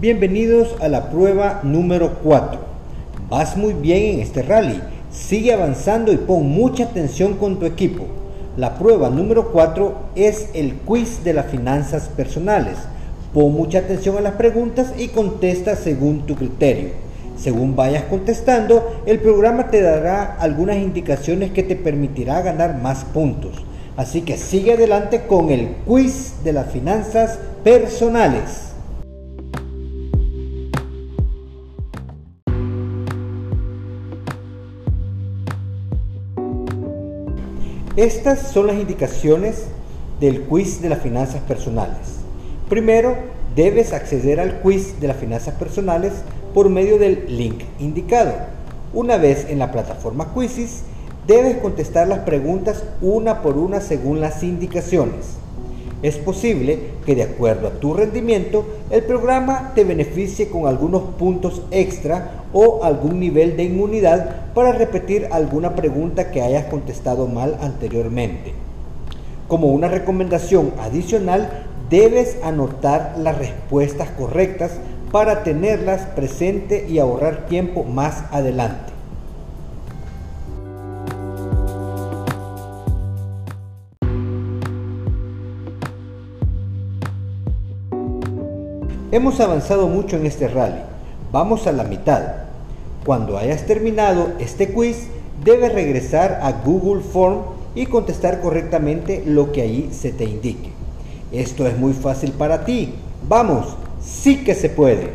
[0.00, 2.58] Bienvenidos a la prueba número 4.
[3.28, 4.80] Vas muy bien en este rally.
[5.12, 8.04] Sigue avanzando y pon mucha atención con tu equipo.
[8.56, 12.78] La prueba número 4 es el quiz de las finanzas personales.
[13.34, 16.92] Pon mucha atención a las preguntas y contesta según tu criterio.
[17.36, 23.62] Según vayas contestando, el programa te dará algunas indicaciones que te permitirá ganar más puntos.
[23.98, 28.69] Así que sigue adelante con el quiz de las finanzas personales.
[37.96, 39.64] Estas son las indicaciones
[40.20, 42.20] del quiz de las finanzas personales.
[42.68, 43.16] Primero,
[43.56, 46.12] debes acceder al quiz de las finanzas personales
[46.54, 48.32] por medio del link indicado.
[48.94, 50.82] Una vez en la plataforma Quizzes,
[51.26, 55.38] debes contestar las preguntas una por una según las indicaciones.
[56.02, 61.62] Es posible que de acuerdo a tu rendimiento, el programa te beneficie con algunos puntos
[61.70, 68.54] extra o algún nivel de inmunidad para repetir alguna pregunta que hayas contestado mal anteriormente.
[69.46, 74.72] Como una recomendación adicional, debes anotar las respuestas correctas
[75.12, 78.99] para tenerlas presente y ahorrar tiempo más adelante.
[89.12, 90.80] Hemos avanzado mucho en este rally.
[91.32, 92.22] Vamos a la mitad.
[93.04, 95.08] Cuando hayas terminado este quiz,
[95.44, 97.38] debes regresar a Google Form
[97.74, 100.70] y contestar correctamente lo que ahí se te indique.
[101.32, 102.94] Esto es muy fácil para ti.
[103.28, 105.10] Vamos, sí que se puede.